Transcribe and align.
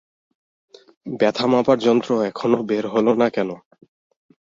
ব্যাথা 1.11 1.45
মাপার 1.47 1.77
যন্ত্র 1.79 2.09
এখনও 2.29 2.59
বের 2.69 2.85
হল 2.93 3.07
না 3.13 3.27
কেন? 3.29 3.49